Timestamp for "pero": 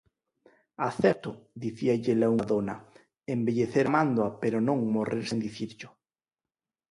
4.41-4.57